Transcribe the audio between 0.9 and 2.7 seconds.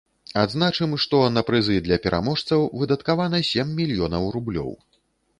што на прызы для пераможцаў